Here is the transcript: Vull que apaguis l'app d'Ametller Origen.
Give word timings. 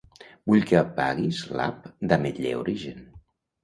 Vull 0.51 0.63
que 0.71 0.79
apaguis 0.79 1.43
l'app 1.59 1.87
d'Ametller 2.09 2.59
Origen. 2.67 3.11